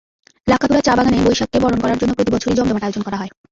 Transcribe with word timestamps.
লাক্কাতুরা 0.47 0.81
চা-বাগানে 0.83 1.17
বৈশাখকে 1.25 1.57
বরণ 1.63 1.79
করার 1.81 1.99
জন্য 2.01 2.11
প্রতিবছরই 2.17 2.57
জমজমাট 2.57 2.83
আয়োজন 2.83 3.03
করা 3.03 3.17
হয়। 3.21 3.31